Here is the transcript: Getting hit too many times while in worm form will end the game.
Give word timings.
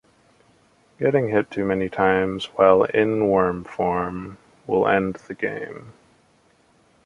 Getting 0.97 1.29
hit 1.29 1.51
too 1.51 1.63
many 1.63 1.87
times 1.87 2.45
while 2.55 2.85
in 2.85 3.27
worm 3.27 3.63
form 3.63 4.39
will 4.65 4.87
end 4.87 5.17
the 5.27 5.35
game. 5.35 5.93